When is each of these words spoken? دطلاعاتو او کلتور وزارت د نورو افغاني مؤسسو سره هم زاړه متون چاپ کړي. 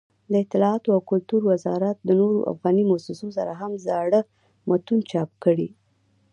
دطلاعاتو 0.35 0.89
او 0.95 1.01
کلتور 1.11 1.41
وزارت 1.51 1.97
د 2.03 2.09
نورو 2.19 2.39
افغاني 2.51 2.83
مؤسسو 2.89 3.27
سره 3.37 3.51
هم 3.61 3.71
زاړه 3.85 4.19
متون 4.69 4.99
چاپ 5.11 5.29
کړي. 5.43 5.69